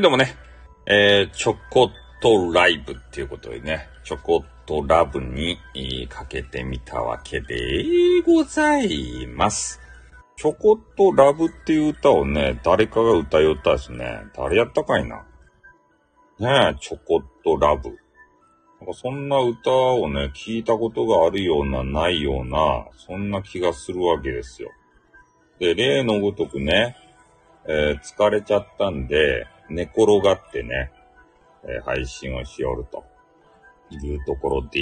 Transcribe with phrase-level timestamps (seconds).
[0.00, 0.34] い、どうもね。
[0.86, 5.58] えー、チョコっとライブっていうことでね、チョコっとラブに、
[6.08, 9.78] かけてみたわけでございます。
[10.36, 14.22] チョコっとラブっていう歌をね、誰かが歌いよったですね。
[14.34, 15.16] 誰やったかいな。
[16.38, 17.90] ねえ、チョコっとラブ。
[18.80, 24.70] なんかそんな歌をね、聞いたことがあるような、ないような、そんな気がするわけですよ。
[25.58, 26.96] で、例のごとくね、
[27.66, 30.92] えー疲れちゃったんで、寝転がってね、
[31.64, 33.04] えー配信をしよると
[33.90, 34.80] いうところで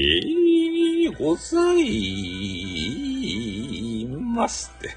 [1.19, 1.85] ござい
[4.09, 4.89] ますって。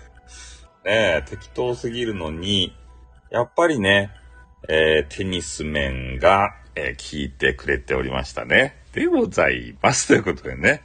[0.84, 2.76] ねえ、適当すぎるのに、
[3.30, 4.12] やっぱりね、
[4.68, 8.78] えーテニス面が、えー聞いてくれておりましたね。
[8.94, 10.08] でございます。
[10.08, 10.82] ということでね。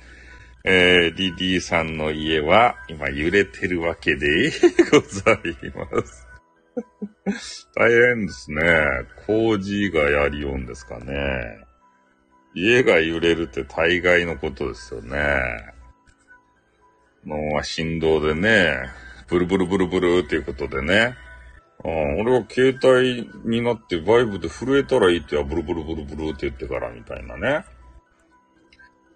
[0.64, 4.50] えーリリーさんの家は今揺れてるわけで
[4.90, 5.38] ござい
[5.74, 6.25] ます。
[7.74, 8.62] 大変ですね。
[9.26, 11.64] 工事がやりようんですかね。
[12.54, 15.74] 家が揺れるって大概のことですよね。
[17.24, 18.88] のは振動でね、
[19.28, 21.16] ブルブルブルブルっていうことでね。
[21.84, 27.64] うん、俺は携帯になってバイブで震えたらいいってや、ブルブルブルブルって言ってからみたいなね。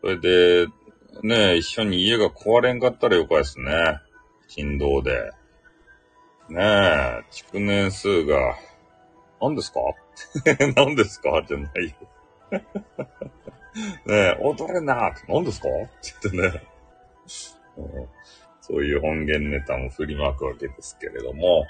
[0.00, 0.66] それで、
[1.22, 3.98] ね一緒に家が壊れんかったらよかですね。
[4.48, 5.31] 振動で。
[6.51, 8.56] ねえ、築年数が、
[9.41, 9.81] 何ですか？
[10.77, 11.43] 何ですか？
[11.47, 12.61] じゃないよ。
[14.06, 15.23] ねえ、踊れなって。
[15.28, 15.69] 何ですか？
[15.69, 16.62] って言ってね、
[17.77, 18.09] うん。
[18.61, 21.67] そういう音源ネタも振りまくわけですけれども、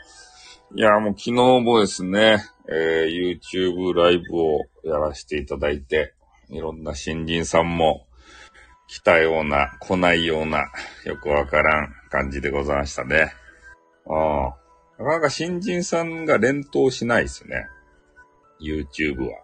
[0.74, 6.14] いや、もう昨日もですね、えー YouTube ライブをやらせていただいて、
[6.48, 8.06] いろんな新人さんも
[8.88, 10.64] 来たような、来ないような、
[11.04, 13.32] よくわからん感じでございましたね。
[14.08, 14.59] ああ。
[15.00, 17.66] なかなか新人さんが連投しないですね。
[18.60, 19.38] YouTube は。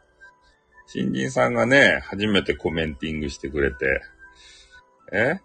[0.87, 4.03] 新人さんがね、初めてコメンティングしてくれて、
[5.12, 5.41] え？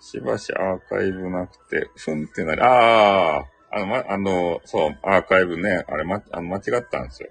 [0.00, 7.28] しばしアーカイブなくて、ふんってなり、ああ、あの、ま、あの、そう、アーカイブね、あれ、ま、あの間違ったんですよ。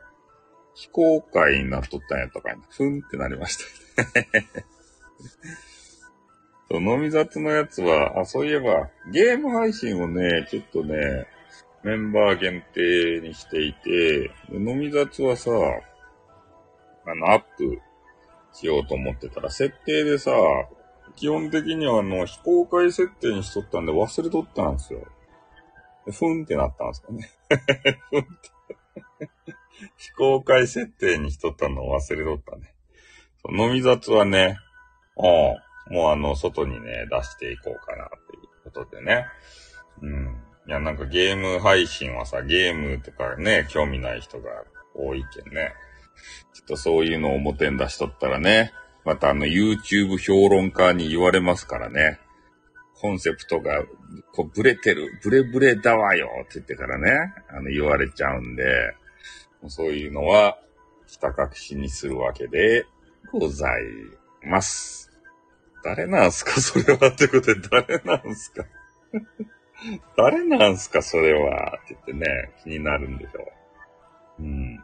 [0.75, 2.61] 非公開になっとったんやとかな。
[2.69, 3.63] ふんってなりました。
[6.69, 11.27] そう、飲み雑のやつは、あ、そういえば、ゲーム配信をね、ちょっとね、
[11.83, 15.51] メンバー限定にしていて、飲み雑はさ、
[17.05, 17.79] あの、アップ
[18.53, 20.31] しようと思ってたら、設定でさ、
[21.15, 25.05] 基本的にはあの、非公開設定にしとったんで忘れとったんですよ。
[26.11, 27.29] ふんってなったんですかね。
[28.09, 28.55] ふんって。
[29.97, 32.73] 非公開設定にしとったのを忘れとったね。
[33.49, 34.57] 飲み雑はね、
[35.17, 35.55] うん、
[35.89, 39.25] もうあの、外にね、出していこうかなっていうことでね。
[40.01, 40.41] うん。
[40.67, 44.49] いや、なんかゲーム配信はさ、ゲームとかね、興味ない人が
[44.95, 45.73] 多いけんね。
[46.53, 52.19] ちょっとそういうのを表に出しとったらね、またあの YouTube 評論家に言われますからね。
[52.95, 53.83] コンセプトが、
[54.33, 58.63] こう、ブレてる、ブレブレだわよって言ってからね、あの、言われちゃうんで、
[59.61, 60.57] もうそういうのは、
[61.05, 62.85] ひた隠しにするわけで
[63.31, 63.83] ござい
[64.43, 65.04] ます。
[65.85, 68.65] 誰なんすか それはってことで、誰なんすか
[70.17, 73.51] 誰なんすかそれはって言ってね、気になるんでしょ
[74.39, 74.43] う。
[74.43, 74.83] うん。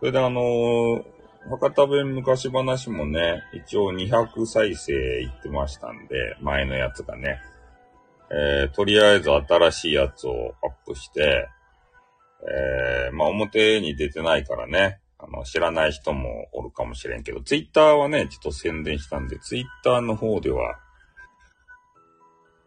[0.00, 1.04] それであのー
[1.50, 7.40] 博多弁昔話もね、一応200再生いってましたんで、前のやつがね。
[8.30, 11.48] えーとりあえず新しいやつをアップして、
[12.48, 20.78] えーまあ表に出てないからね、あの、知らない人もおるかもしれんけど、ツイッターはね、ちょっと宣伝したんで、ツイッターの方では、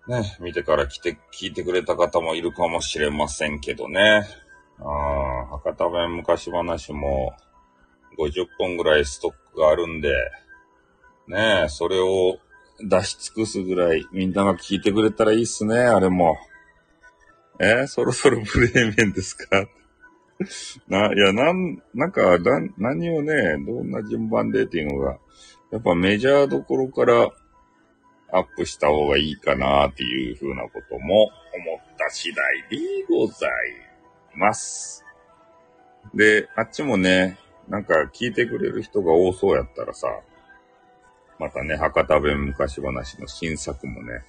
[0.08, 4.24] ね、見てから来て、聞いてくれた方もいるかもしれませんけどね。
[4.80, 7.34] ああ、博多弁昔話も
[8.18, 10.10] 50本ぐらいストックがあるんで、
[11.28, 12.38] ねえ、それを
[12.80, 16.38] 出し尽くすぐらいみんなが聞いてくれたらいいっすね、あれも。
[17.60, 19.66] えそろそろブレーメンですか？
[20.90, 25.18] な、いや、なん、なんか、だ何をね、どんな順番でっていうのが、
[25.72, 27.32] やっぱメジャーどころから
[28.32, 32.78] アップした方がいいかなっていうふうなことも思った次第で
[33.10, 33.52] ござい
[34.36, 35.06] ます。
[36.14, 40.08] で、あっちもね、なんか聞いてくれる人が多そうやったらさ、
[41.40, 44.24] またね、博多弁昔話の新作もね、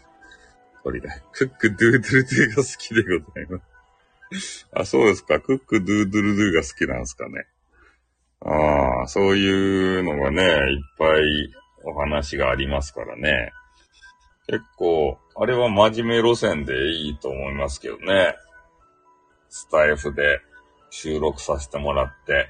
[0.83, 1.23] 取りたい。
[1.33, 3.76] クックドゥードゥルドゥが好きでございます。
[4.73, 5.41] あ、そうですか。
[5.41, 7.47] クックドゥードゥルドゥが好きなんですかね。
[8.41, 11.53] ああ、そういうのがね、いっぱい
[11.85, 13.53] お話がありますからね。
[14.49, 18.37] 結構、あれは真面目路線でいいと思いますけどね。
[19.49, 20.41] スタイフで
[20.91, 22.49] 収録させてもらって、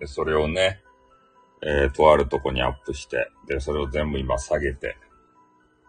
[0.00, 0.82] で、それをね、
[1.62, 4.96] えー、とあるとこにアップして、で、それを全部今下げて、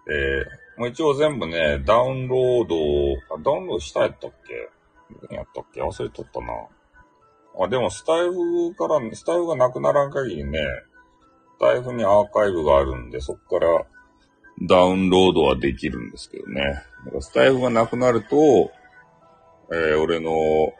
[0.10, 2.75] えー、もう一応全部ね、ダウンロード、
[3.35, 4.31] あダウンロードしたやったっ
[5.29, 5.35] け？
[5.35, 5.81] やったっけ？
[5.81, 6.47] 忘れとったな。
[7.59, 10.59] あ、でもスタイフから、スタイフがなくならん限りね、
[11.57, 13.85] スタイフにアーカイブがあるんで、そっから
[14.62, 16.62] ダウンロードはできるんですけどね。
[17.06, 18.71] だからスタイフがなくなると、
[19.69, 20.31] えー俺の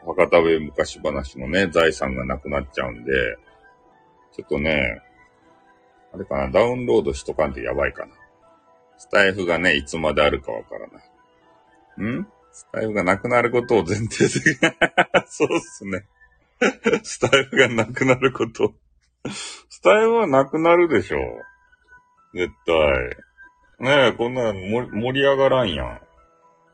[0.06, 3.12] 博多弁昔話のね、財産がなくなっちゃうんで、
[4.32, 5.02] ちょっとね、
[6.14, 8.12] あれかな、ダウンロードしとかんとやばいかな。
[8.98, 12.18] スタイフがね、いつまであるかわからない。
[12.20, 12.26] ん？
[12.52, 14.54] スタイフがなくなることを前提的に、
[15.26, 16.06] そうっすね。
[17.04, 18.74] スタイフがなくなること。
[19.68, 21.18] スタイフはなくなるでしょ。
[22.34, 23.16] 絶対。
[23.78, 26.00] ねえ、こんなの盛り上がらんやん。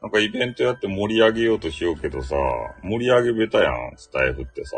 [0.00, 2.36] なんかイベントやって盛り上げようとしようけどさ、
[2.82, 4.76] 盛り上げべたやん、スタイフってさ。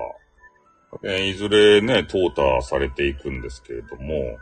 [1.05, 4.39] いずれね、淘汰されていくんですけれども。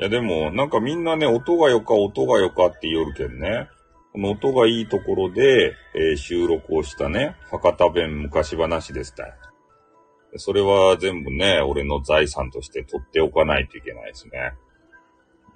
[0.00, 3.68] いやでも、なんかみんなね、音がよか、音がよかって言おるけんね。
[4.14, 9.24] この音がいいところで、えー収録をしたね、博多弁昔話ですた。
[10.36, 14.52] それは全部ね、俺の財産として取っておかないといけないですね。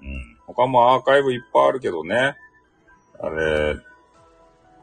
[0.03, 0.37] うん。
[0.45, 2.35] 他もアーカイブいっぱいあるけどね。
[3.19, 3.77] あれ、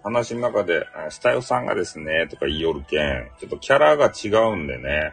[0.03, 5.13] 話の中で、スタイさんがですね、とか言いよるけん、ちょっとキャラが違うんでね。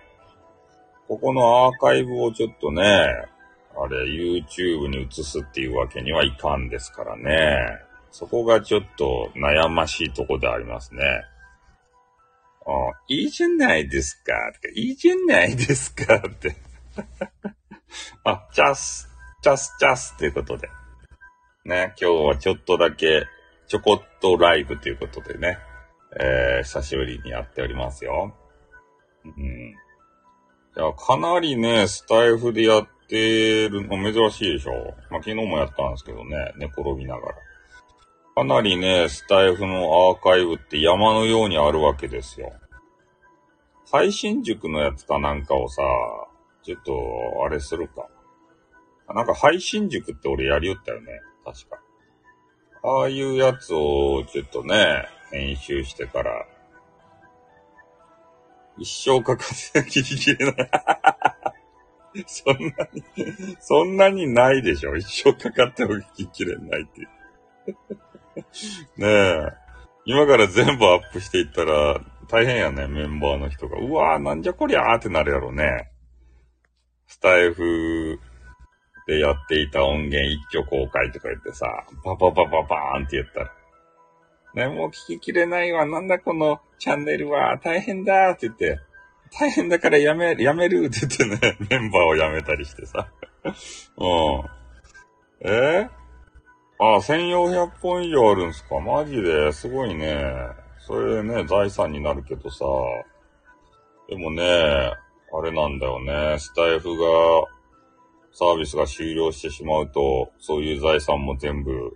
[1.08, 3.30] ここのアーカイブをちょっとね、
[3.76, 7.58] あれ、YouTube に移すっていうわけにはいかんですからね。
[8.12, 11.02] そこがちょっと悩ましいとこでありますね。
[12.66, 12.72] あ
[13.08, 14.34] いいじゃないですか。
[14.76, 16.56] いいじゃないですかって。
[18.24, 19.10] あ、チャス、
[19.42, 20.70] チャスチャスということで。
[21.66, 23.26] ね、今日はちょっとだけ、
[23.68, 25.60] ちょこっとライブということでね、
[26.20, 28.36] えー、久しぶりにやっておりますよ。
[29.24, 29.44] うん。
[29.44, 29.76] い
[30.76, 34.96] や、かなりね、スタイフでやってるの珍しいでしょ。
[35.10, 37.36] まあ、昨日もやったんですけどね、寝転びながら。
[38.36, 42.54] かなりね、スタイフのアーカイブって山のようにあるわけですよ。
[43.92, 45.82] 配信塾のやつかなんかをさ、
[46.64, 46.94] ちょっと、
[47.46, 48.08] あれするか。
[49.14, 51.20] なんか配信塾って俺やりよったよね。
[51.44, 51.80] 確か。
[52.84, 56.46] ああいうやつをちょっとね、編集してから、
[58.78, 60.70] 一生かかって切り切れない。
[62.26, 63.04] そんなに、
[63.60, 64.96] そんなにないでしょ。
[64.96, 67.10] 一生かかっても切り切れないっていう。
[68.98, 69.70] ねえ。
[70.06, 73.78] 今から全部アップしていったら大変やね、メンバーの人が。
[73.78, 75.92] うわーなんじゃこりゃーってなるやろね。
[77.08, 78.20] スタイフ
[79.08, 81.66] でやっていた音源一挙公開とか言ってさ、
[82.04, 83.54] パパパパパーンって言ったら。
[84.54, 85.86] ね、もう聞ききれないわ。
[85.86, 88.80] なんだこのチャンネルは大変だーって言って、
[89.38, 93.08] 大変だからやめ、 やめるって言ってね、メンバーをやめたりしてさ。
[93.98, 94.44] うん。
[95.42, 95.90] え？
[96.80, 98.80] あ、1400本以上あるんすか？
[98.80, 99.52] マジで？
[99.52, 100.34] すごいね。
[100.80, 102.66] それね、財産になるけどさ。
[104.08, 104.42] でもね、
[105.32, 106.40] あれなんだよね。
[106.40, 107.06] スタイフが、
[108.32, 111.94] サービスが終了してしまうと、そういう財産も全部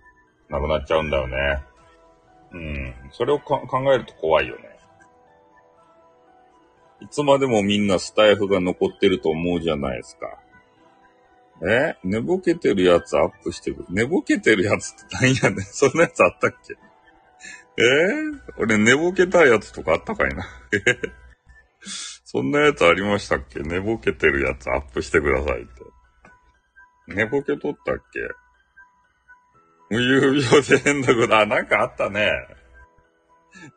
[0.48, 1.62] なくなっちゃうんだよね。
[2.52, 2.94] うん。
[3.10, 3.60] それを考
[3.92, 4.73] えると怖いよね。
[7.00, 10.26] いつまでもみんなスタイフが残ってると思うじゃないですか。
[11.68, 11.96] え？
[12.02, 13.86] 寝ぼけてるやつアップしてくる。
[13.90, 15.66] 寝ぼけてるやつって何やねん。
[15.70, 16.74] そんなやつあったっけ？
[17.76, 17.82] え？
[17.82, 20.44] ー俺寝ぼけたやつとかあったかいな。
[20.72, 20.78] え
[22.24, 23.60] そんなやつありましたっけ？
[23.60, 25.70] 寝ぼけてるやつアップしてくださいって。
[27.08, 28.20] 寝ぼけとったっけ？
[29.90, 32.32] 無有病で変なこと、あ、なんかあったね。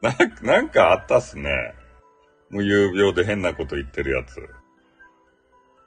[0.01, 1.75] な、なんかあったっすね。
[2.50, 4.38] 無有病で変なこと言ってるやつ。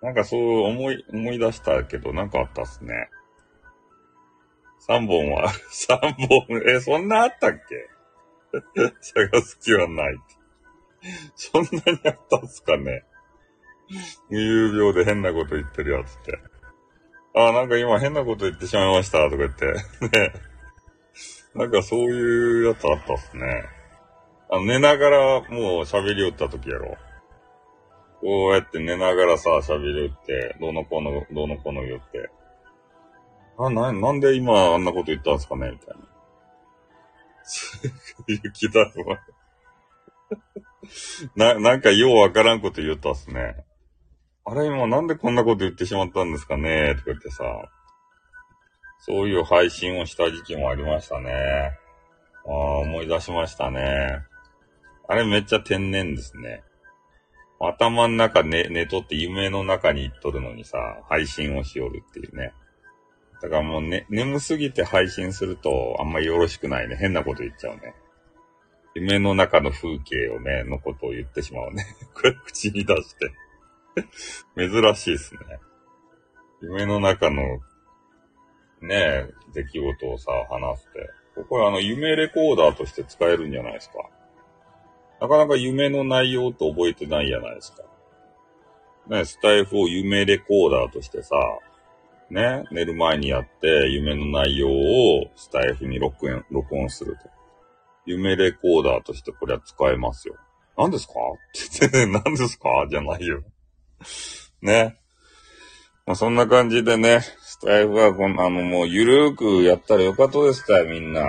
[0.03, 3.11] なんかそう思い、思い出したけど、なんかあったっすね。
[4.79, 7.89] 三本は、 三本、え、そんなあったっけ？
[9.01, 10.17] 探す気はない。
[11.35, 13.05] そんなにあったんすかね？
[14.29, 16.39] 無有病で変なこと言ってるやつって。
[17.35, 19.67] あ、なんか今変なこと言ってしまいました、とか言って。
[20.19, 20.33] ね。
[21.55, 23.65] なんかそういうやつあったっすね。
[24.51, 25.51] あの、寝ながらもう
[25.83, 26.97] 喋りよった時やろ。
[28.21, 32.31] こうやって寝ながらさ、喋りよって、どうのこうの、どうのこうの言って。
[33.59, 35.71] あ、な、なんで今あんなこと言ったんすかね？
[35.71, 36.05] みたいな。
[38.27, 39.19] 雪だるま。
[41.55, 43.65] な、なんかようわからんこと言ったっすね。
[44.45, 46.95] あれ今なんでこんなこと言ってしまったんですかね？
[46.97, 47.45] とか言ってさ。
[48.99, 51.73] そういう配信をした時期もありましたね。
[52.47, 54.25] ああ、思い出しましたね。
[55.11, 56.63] あれめっちゃ天然ですね。
[57.59, 62.53] 頭の中寝、寝とって夢の中に行っとるのにさ、配信をしよるっていうね。
[63.43, 66.95] だからもうね、眠すぎて配信するとあんまりよろしくないね。
[66.95, 67.97] 変なこと言っちゃうね。
[68.95, 71.85] 夢の中の風景をね、のことを言ってしまうね。
[72.15, 73.33] こ れ口に出して。
[74.57, 75.41] 珍しいっすね。
[76.63, 77.43] 夢の中の、
[78.81, 81.11] ね出来事をさ、話して。
[81.49, 84.09] これあの、夢レコーダーとして使えるんじゃないですか。
[85.21, 87.83] なかなか夢の内容って覚えてないじゃないですか。
[89.09, 91.35] ね、スタイフを夢レコーダーとしてさ、
[92.31, 97.29] ね、寝る前にやって夢の内容をスタイフに録音、録音すると。
[98.07, 100.37] 夢レコーダーとしてこれは使えますよ。
[100.79, 101.13] 何ですか？
[101.15, 102.69] って言って、 何ですか？
[102.89, 103.43] じゃないよ。
[104.63, 104.97] ね。
[106.07, 111.25] まあ、そんな感じでね、スタイフはこん、あの、もうゆるーくやったらよかったですたよ、みんな。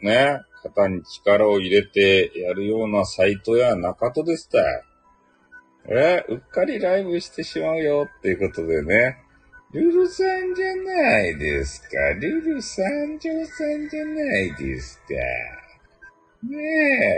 [0.00, 0.40] ね。
[0.64, 4.82] 肩に力を入れてやるようなサイトや中戸でしたよ。
[5.86, 9.18] えうっかりライブしてしまうよっていうことでね。
[9.72, 11.88] ルルさんじゃないですか。
[12.18, 15.04] ルルさんじょさんじゃないですか。
[16.48, 16.56] ね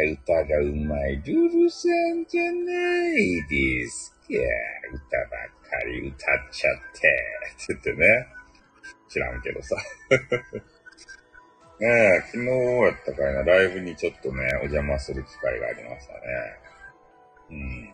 [0.09, 4.17] え、歌がうまいルルさんじゃないですか。
[4.93, 6.19] 歌ばっかり歌っ
[6.51, 7.09] ちゃって、
[7.65, 8.27] って言ってね。
[9.09, 9.77] 知らんけどさ。
[11.79, 16.21] ねえ、昨日やったかいな、ライブにちょっとね、お邪魔する機会がありましたね。
[17.51, 17.93] うん。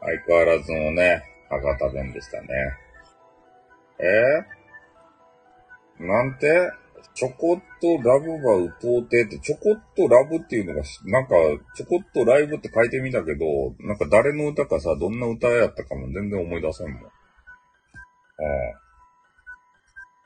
[0.00, 2.48] 相変わらずのね、博多弁でしたね。
[3.98, 6.70] えー、なんて？
[7.12, 11.34] ちょこっとラブが歌うてって、ちょこっとラブっていうのが、なんか、
[11.74, 17.02] ちょこっとライブって書いてみたけど、なんか誰の歌かさ、どんな歌やったかも全然思い出せんもん。
[17.02, 17.08] ああ。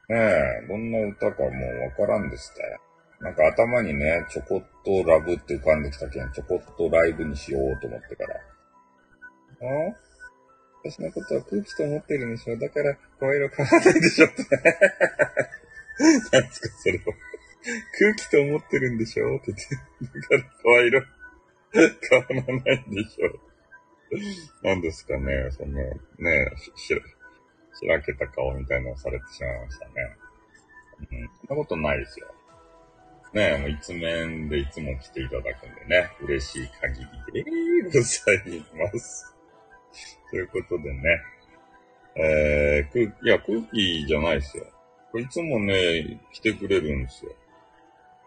[0.09, 2.79] ねえ、どんな歌かもうわからんですね。
[3.21, 8.35] なんか頭にね、ちょこっとラブって浮かんできたけん、ちょこっとライブにしようと思ってから。
[8.35, 8.45] あ？
[10.85, 14.45] 私のことは空気と思ってるんでしょだから、声色変わらないでしょって。
[16.33, 17.05] 何すか、それは。
[17.99, 20.21] 空気と思ってるんでしょって言って。
[20.21, 21.01] だから声色
[22.11, 23.41] 変わらないんでしょ
[24.63, 25.81] 何ですかね、その、
[26.19, 26.95] ね、し、
[27.85, 29.93] しらけた顔みたいなのをされてしまいましたね。
[31.11, 32.27] うん、そんなことないですよ。
[33.35, 39.35] ね、もう一面でいつも来ていただくんでね、嬉しい限りで ございます。
[40.31, 41.03] ということでね。
[42.17, 44.67] えー、空気、いや、空気じゃないですよ。
[45.11, 47.33] これいつもね、来てくれるんですよ。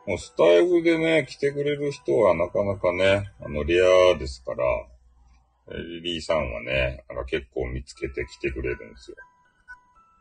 [0.06, 3.80] もうスタイフでね、来てくれる人はなかなかね、あの、レ
[4.14, 9.18] アですから、リリーさんはね、なんか結構見つけて来てくれるんですよ。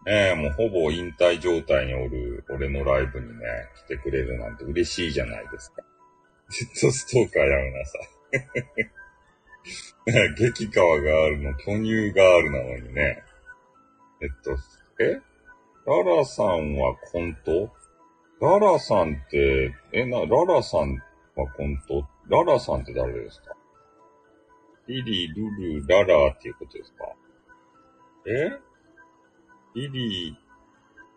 [0.05, 0.31] ね。
[0.33, 3.45] え、もうほぼ引退状態におる俺のライブにね、
[3.87, 5.83] 来てくれるなんて嬉しいじゃないですか。
[6.51, 7.99] ずっとストーカーやめなさ。
[10.09, 10.33] い。
[10.39, 13.25] 激川があるの、巨乳があるなのにね。
[14.23, 14.57] えっと、
[15.03, 15.21] え？
[15.87, 17.73] ララさんはコント？
[18.41, 20.95] ララさんって、え、な、ララさん
[21.35, 22.07] はコント？
[22.29, 23.57] ララさんって誰ですか？
[24.87, 27.07] リリ、ルル、ララっていうことですか？
[28.27, 28.61] え？
[29.77, 30.35] リリー、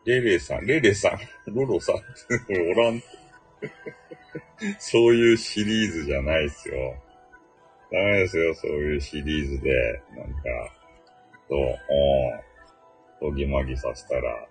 [0.04, 1.20] レレさん、レレさん、
[1.56, 1.96] ロロさん
[2.52, 3.02] おらん。
[4.78, 7.02] そういうシリーズじゃないっすよ。
[7.90, 10.44] ダメですよ、そういうシリーズで、なんか、
[11.48, 14.46] そう、おー、とぎまぎさせたら。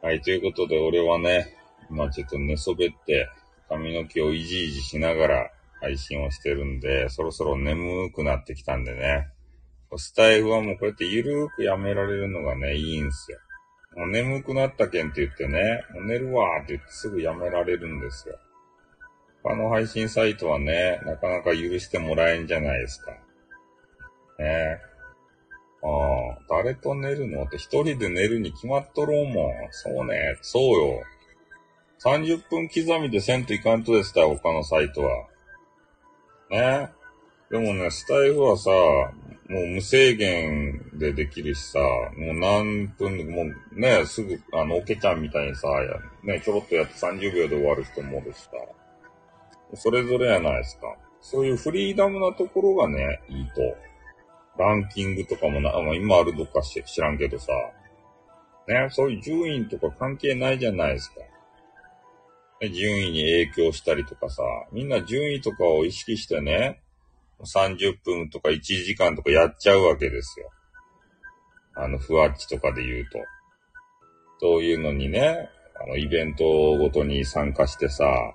[0.00, 1.56] はい、ということで、俺はね、
[1.90, 3.28] 今ちょっと寝そべって、
[3.68, 9.33] 髪の毛をいじいじしながら配信をしてるんで、そろそろ眠くなってきたんでね。
[9.98, 13.38] スタイフはもうこうやってゆるーくやめられるのがね、いいんすよ。
[13.96, 18.38] もう眠くなったけんって言ってね、寝るわーって言ってすぐやめられるんですよ。
[19.42, 23.12] 他の配信サイトはね、なかなか許してもらえんじゃないですか。
[24.38, 24.80] ね
[25.82, 29.52] ああ、誰と寝るのって一人で寝るに決まっとろうもん。
[29.70, 31.02] そうね、そうよ。
[32.02, 35.26] 30分刻みでせんといかんとですたよ、他のサイトは。
[36.50, 36.90] ね
[37.50, 38.70] でもね、スタイフはさ、
[39.48, 41.78] もう無制限でできるしさ、
[42.16, 45.68] もう何分でもね、すぐ、あの、オケちゃんみたいにさ、
[46.22, 48.50] ね、ちょろっとやって30秒で終わる人もおるしさ。
[49.74, 50.96] それぞれやないですか。
[51.20, 53.60] そういうフリーダムなところがね、いいと。
[54.56, 57.52] ランキングとかもな、まあ、今あるどっか知らんけどさ。
[58.66, 61.16] ね、そういう順位とか関係ないじゃないですか。
[62.72, 66.80] 順位に影響したりとかさ、みんな順位とかを意識してね、
[67.40, 70.50] 30分とか1時間とかやっちゃうわけですよ。
[71.74, 73.18] あの、ふわっちとかで言うと。
[74.40, 76.44] そういうのにね、あの、イベント
[76.78, 78.34] ごとに参加してさ、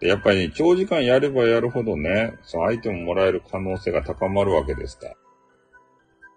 [0.00, 5.14] でやっぱり、ね、長時間やればやるほどね、そのアイテムもらえる可能性が高まるわけですから。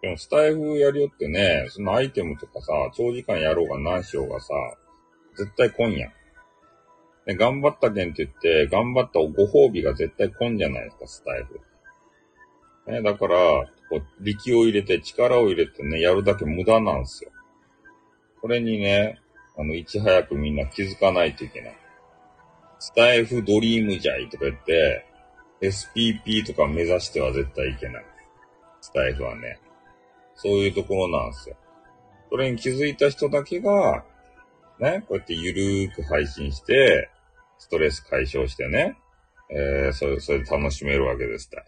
[0.01, 4.53] でもスタイフやりよってね、そのアイテムとかさ、長時間やろうが何しようがさ、
[5.35, 6.11] 絶対来んやん。
[7.25, 11.59] で、頑張ったけんって言って、頑張ったご褒美が絶対来んじゃないですか、スタイフ。
[12.87, 13.37] ね、だから、
[13.89, 17.31] こう、力を入れて、力を入れてね、やるだけ無駄なんですよ。
[18.41, 19.19] これにね、
[19.57, 21.77] あの、いち早くみんな気づかないといけない。
[22.79, 25.05] スタイフドリームじゃいとか言って、
[25.61, 28.05] SPP とか目指しては絶対いけない。
[28.81, 29.59] スタイフはね。
[30.35, 31.55] そういうところなんですよ。
[32.29, 34.03] それに気づいた人だけが、
[34.79, 37.09] ね、こうやってゆるーく配信して、
[37.57, 38.97] ストレス解消してね、
[39.49, 41.63] えー、それ、それで楽しめるわけですた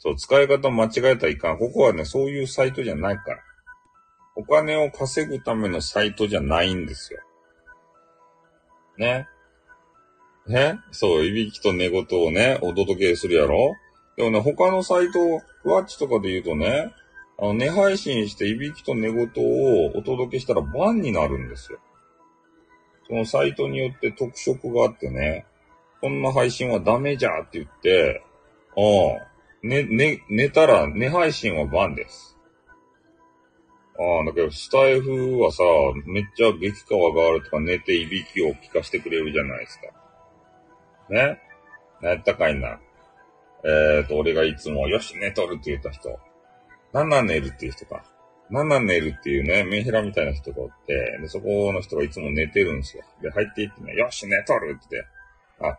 [0.00, 1.58] そう、使い方間違えたらいかん。
[1.58, 3.38] ここはね、そういうサイトじゃないから。
[4.34, 7.20] お金を稼ぐためのサイトじゃないんですよ。
[8.96, 9.28] ね。
[10.48, 13.74] ねそう、いびきと寝言をね、お届けするやろ
[14.16, 15.20] でもね、他のサイト、
[15.62, 16.94] ふわっちとかで言うとね、
[17.38, 21.78] あの、寝配信していびきと寝言をお届けしたらバンになるんですよ。
[23.06, 25.44] そのサイトによって特色があってね、
[26.00, 28.22] こんな配信はダメじゃって言って、
[28.76, 29.29] ああ、
[29.62, 32.38] ね、ね、寝たら、寝配信はバンです。
[33.98, 35.62] ああ、だけど、スタイフはさ、
[36.06, 39.88] めっちゃ激川があるとか寝ていびきを聞かしてくれるじゃないですか。
[41.10, 41.38] ね？
[42.00, 42.80] なったかいな。
[43.62, 46.18] えーと、俺がいつも、よし、寝とるって言った人。
[46.94, 48.02] 7寝るっていう人か。
[48.50, 53.04] 7寝るっていうね、メンヘラみたいな人がおって、で、そこの人がいつも寝てるんですよ。
[53.20, 55.04] で、入っていってね、よし、寝とるって。
[55.60, 55.78] あ、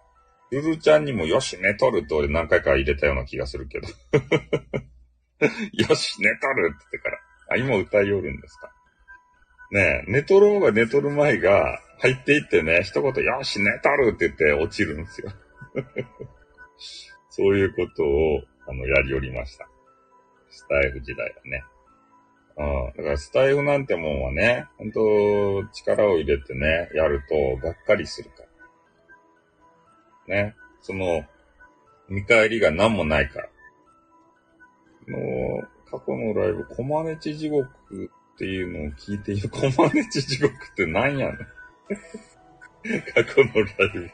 [0.52, 3.88] ルルちゃんにもよし、寝とるって俺何回か入れたような気がするけど。
[5.74, 7.20] よし、寝とるって言ってから。
[7.52, 8.72] あ、今歌いよるんですか。
[9.72, 15.32] ねえ、寝とる方が寝とる前が入っていってね、一言、よし、寝とるって言って落ちるんですよ。
[17.30, 19.70] そういうことを、あの、やりよりました。
[20.50, 21.64] スタイフ時代はね。
[22.58, 22.98] うん。
[22.98, 28.51] だからスタイフなんてもんはね、ほんと力を入れてね、やるとがっかりするから。
[30.28, 30.56] ね。
[30.82, 31.24] その、
[32.10, 33.50] 見返りが何もないから。
[35.08, 37.68] の、過去のライブ、コマネチ地獄
[38.36, 41.38] っていうのを聞いている、コマネチ地獄って何やねん。
[43.14, 44.12] 過去のライブ。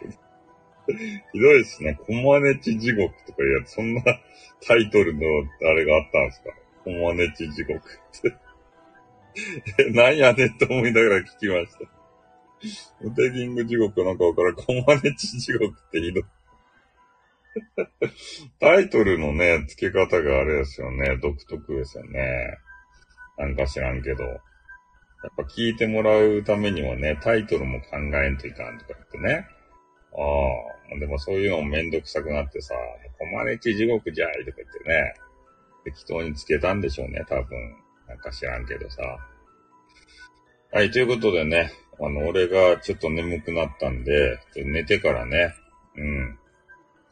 [1.34, 2.00] ひどいですね。
[2.06, 4.02] コマネチ地獄とかいや、そんな
[4.65, 5.22] タイトルの
[5.62, 6.50] あれがあったんですか
[6.84, 8.38] コマネチ地獄って
[9.80, 11.96] え、なんやねんと思いながら聞きました。
[13.02, 14.56] ムテギング地獄なんかわからん。
[14.56, 16.24] コマネチ地獄ってひどい。
[18.60, 21.17] タイトルのね、付け方があれですよね。
[21.17, 22.58] 独特ですよね。
[23.38, 24.24] なんか知らんけど。
[24.24, 24.32] や
[25.30, 29.48] っぱ聞いてもらうためにはね、タイトルも考えんといかんとか言ってね。
[30.13, 32.76] ああ、でもそういうのもめんどくさくなってさ、
[33.17, 35.13] コマネチ地獄じゃいとか言ってね、
[35.86, 37.76] 適当につけたんでしょうね、多分。
[38.08, 39.02] なんか知らんけどさ。
[40.69, 45.53] はい、ということでね、あの、俺がちょっと眠くなったんで、寝てからね、
[45.95, 46.39] うん。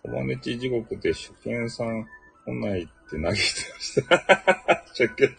[0.04, 2.06] コマネチ地獄で初見さん
[2.46, 4.84] 来ないって投げてました。
[4.90, 5.38] 初見。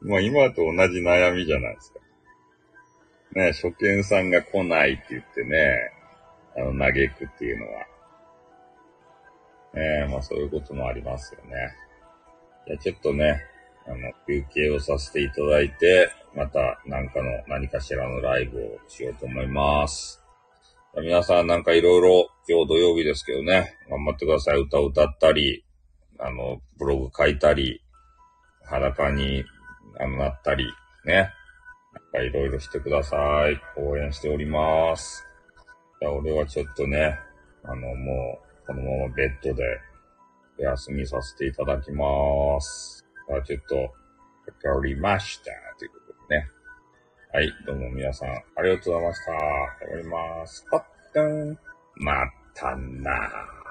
[0.00, 2.00] まあ今と同じ悩みじゃないですか。
[3.34, 5.92] ね、初見さんが来ないって言ってね、
[6.56, 7.86] あの、嘆くっていうのは。
[9.74, 11.74] ええー、まあそういうこともありますよね。
[12.66, 13.46] じゃちょっとね、
[13.86, 20.22] あの、休憩をさせていただいて、また何かの、何かしらのライブをしようと思います。
[20.94, 24.60] 皆さんなんかいろいろ、今日土曜日ですけどね、頑張ってください。
[24.60, 25.64] 歌を歌ったり、
[26.18, 27.82] あの、ブログ書いたり、
[28.64, 29.44] 裸に、
[29.98, 30.66] あの、なったり、
[31.04, 31.30] ね。
[31.92, 33.16] なんかいろいろしてくださ
[33.48, 33.60] い。
[33.76, 35.26] 応援しております。
[36.00, 37.18] じゃあ俺はちょっとね、
[37.64, 39.62] あの、もう、このままベッドで、
[40.58, 43.01] お休みさせていただきます。
[43.32, 45.44] じゃあちょっと、わかりました。
[45.78, 46.50] ということでね。
[47.32, 49.32] はい、どうも皆さん、ありがとうございました。
[49.32, 49.40] 頑
[49.90, 50.66] 張ります。
[50.70, 50.82] パッ
[51.14, 51.58] タン。
[51.96, 52.14] ま
[52.54, 53.61] たな